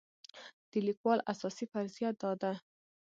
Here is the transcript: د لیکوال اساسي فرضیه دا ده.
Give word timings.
د 0.71 0.73
لیکوال 0.87 1.19
اساسي 1.31 1.65
فرضیه 1.71 2.09
دا 2.21 2.31
ده. 2.41 2.51